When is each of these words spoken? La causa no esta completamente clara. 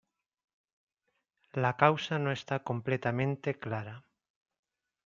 La 1.65 1.73
causa 1.77 2.17
no 2.17 2.31
esta 2.33 2.63
completamente 2.71 3.59
clara. 3.59 4.03